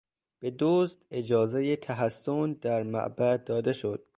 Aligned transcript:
به 0.39 0.51
دزد 0.59 0.97
اجازهی 1.11 1.75
تحصن 1.75 2.53
در 2.53 2.83
معبد 2.83 3.43
داده 3.43 3.73
شد. 3.73 4.05